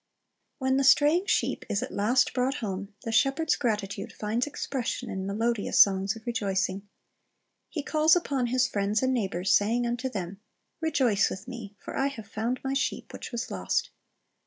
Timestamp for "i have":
11.95-12.25